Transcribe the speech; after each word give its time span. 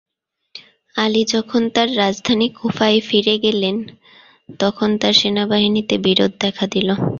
আলী 0.95 1.23
যখন 1.33 1.61
তার 1.75 1.89
রাজধানী 1.97 2.47
কুফায় 2.57 2.99
ফিরে 3.07 3.35
গেলেন, 3.45 3.75
তখন 4.59 4.89
তাঁর 5.01 5.13
সেনাবাহিনীতে 5.21 5.95
বিরোধ 6.05 6.31
দেখা 6.43 6.65
দিল। 6.73 6.89